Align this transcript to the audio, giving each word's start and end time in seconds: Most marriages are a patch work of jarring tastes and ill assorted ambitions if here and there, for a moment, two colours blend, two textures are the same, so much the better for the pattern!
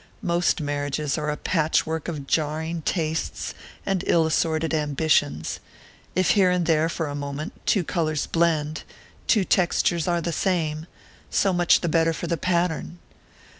Most 0.23 0.59
marriages 0.59 1.15
are 1.19 1.29
a 1.29 1.37
patch 1.37 1.85
work 1.85 2.07
of 2.07 2.25
jarring 2.25 2.81
tastes 2.81 3.53
and 3.85 4.03
ill 4.07 4.25
assorted 4.25 4.73
ambitions 4.73 5.59
if 6.15 6.31
here 6.31 6.49
and 6.49 6.65
there, 6.65 6.89
for 6.89 7.05
a 7.05 7.13
moment, 7.13 7.53
two 7.67 7.83
colours 7.83 8.25
blend, 8.25 8.81
two 9.27 9.43
textures 9.43 10.07
are 10.07 10.19
the 10.19 10.33
same, 10.33 10.87
so 11.29 11.53
much 11.53 11.81
the 11.81 11.87
better 11.87 12.13
for 12.13 12.25
the 12.25 12.35
pattern! 12.35 12.97